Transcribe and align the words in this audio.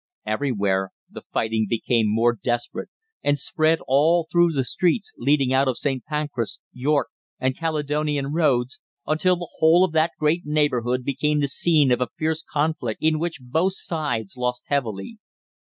Everywhere 0.25 0.89
the 1.11 1.21
fighting 1.31 1.67
became 1.69 2.07
more 2.09 2.33
desperate 2.33 2.89
and 3.23 3.37
spread 3.37 3.77
all 3.87 4.25
through 4.31 4.51
the 4.53 4.63
streets 4.63 5.13
leading 5.15 5.53
out 5.53 5.67
of 5.67 5.77
St. 5.77 6.03
Pancras, 6.05 6.59
York, 6.73 7.09
and 7.39 7.55
Caledonian 7.55 8.33
Roads, 8.33 8.79
until 9.05 9.35
the 9.35 9.51
whole 9.59 9.83
of 9.85 9.91
that 9.91 10.13
great 10.19 10.41
neighbourhood 10.43 11.03
became 11.03 11.39
the 11.39 11.47
scene 11.47 11.91
of 11.91 12.01
a 12.01 12.09
fierce 12.17 12.41
conflict, 12.41 12.97
in 12.99 13.19
which 13.19 13.37
both 13.43 13.75
sides 13.75 14.35
lost 14.35 14.63
heavily. 14.69 15.19